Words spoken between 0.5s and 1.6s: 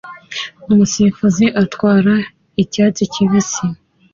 Umusifuzi